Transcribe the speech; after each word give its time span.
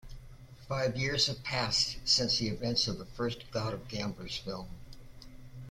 Five 0.67 0.97
years 0.97 1.27
have 1.27 1.43
passed 1.43 1.97
since 2.05 2.39
the 2.39 2.47
events 2.47 2.87
of 2.87 2.97
the 2.97 3.05
first 3.05 3.51
God 3.51 3.71
of 3.75 3.87
Gamblers 3.87 4.35
film. 4.35 4.67